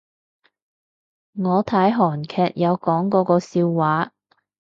[1.33, 4.11] 我睇韓劇有講過個笑話